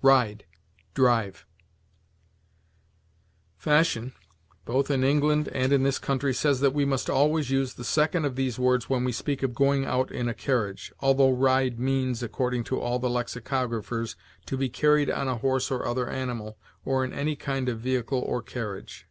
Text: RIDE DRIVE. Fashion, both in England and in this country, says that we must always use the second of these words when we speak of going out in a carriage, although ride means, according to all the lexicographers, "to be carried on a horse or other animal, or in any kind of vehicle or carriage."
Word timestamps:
RIDE 0.00 0.44
DRIVE. 0.94 1.44
Fashion, 3.56 4.12
both 4.64 4.92
in 4.92 5.02
England 5.02 5.48
and 5.48 5.72
in 5.72 5.82
this 5.82 5.98
country, 5.98 6.32
says 6.32 6.60
that 6.60 6.72
we 6.72 6.84
must 6.84 7.10
always 7.10 7.50
use 7.50 7.74
the 7.74 7.82
second 7.82 8.24
of 8.24 8.36
these 8.36 8.60
words 8.60 8.88
when 8.88 9.02
we 9.02 9.10
speak 9.10 9.42
of 9.42 9.56
going 9.56 9.84
out 9.84 10.12
in 10.12 10.28
a 10.28 10.34
carriage, 10.34 10.92
although 11.00 11.32
ride 11.32 11.80
means, 11.80 12.22
according 12.22 12.62
to 12.62 12.78
all 12.80 13.00
the 13.00 13.10
lexicographers, 13.10 14.14
"to 14.46 14.56
be 14.56 14.68
carried 14.68 15.10
on 15.10 15.26
a 15.26 15.38
horse 15.38 15.68
or 15.68 15.84
other 15.84 16.08
animal, 16.08 16.56
or 16.84 17.04
in 17.04 17.12
any 17.12 17.34
kind 17.34 17.68
of 17.68 17.80
vehicle 17.80 18.20
or 18.20 18.40
carriage." 18.40 19.08